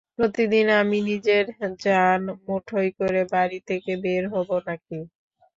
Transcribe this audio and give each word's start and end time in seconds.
প্রতিদিন 0.17 0.67
আমি 0.81 0.97
নিজের 1.09 1.45
জান 1.81 2.21
মুঠোয় 2.45 2.89
করে 2.99 3.21
বাড়ি 3.33 3.59
থেকে 3.69 3.91
বের 4.03 4.23
হবো 4.33 4.55
না-কি? 4.65 4.99